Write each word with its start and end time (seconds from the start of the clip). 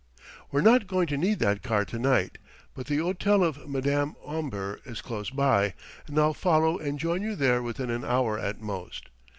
"We're 0.49 0.61
not 0.61 0.87
going 0.87 1.05
to 1.09 1.15
need 1.17 1.37
that 1.41 1.61
car 1.61 1.85
tonight; 1.85 2.39
but 2.73 2.87
the 2.87 2.97
hôtel 2.97 3.43
of 3.43 3.69
Madame 3.69 4.15
Omber 4.25 4.79
is 4.83 4.99
close 4.99 5.29
by; 5.29 5.75
and 6.07 6.17
I'll 6.17 6.33
follow 6.33 6.79
and 6.79 6.97
join 6.97 7.21
you 7.21 7.35
there 7.35 7.61
within 7.61 7.91
an 7.91 8.03
hour 8.03 8.39
at 8.39 8.59
most. 8.59 9.09